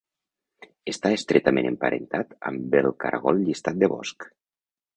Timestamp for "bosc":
3.97-4.31